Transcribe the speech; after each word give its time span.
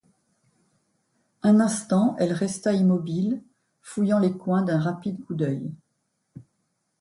Un 1.43 1.59
instant, 1.59 2.15
elle 2.17 2.33
resta 2.33 2.73
immobile, 2.73 3.43
fouillant 3.83 4.17
les 4.17 4.35
coins 4.35 4.63
d'un 4.63 4.79
rapide 4.79 5.23
coup 5.23 5.35
d'oeil. 5.35 5.71